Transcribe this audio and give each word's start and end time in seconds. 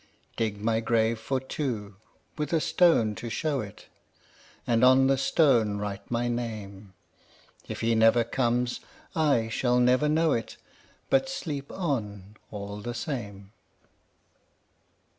20 0.37 0.51
Dig 0.55 0.63
my 0.63 0.79
grave 0.79 1.19
for 1.19 1.39
two, 1.39 1.95
with 2.35 2.51
a 2.53 2.59
stone 2.59 3.13
to 3.13 3.29
show 3.29 3.59
it, 3.61 3.85
And 4.65 4.83
on 4.83 5.05
the 5.05 5.15
stone 5.15 5.77
write 5.77 6.09
my 6.09 6.27
name; 6.27 6.95
If 7.67 7.81
he 7.81 7.93
never 7.93 8.23
comes, 8.23 8.79
I 9.15 9.47
shall 9.49 9.79
never 9.79 10.09
know 10.09 10.31
it, 10.33 10.57
But 11.11 11.29
sleep 11.29 11.71
on 11.71 12.35
all 12.49 12.77
the 12.77 12.95
same. 12.95 13.51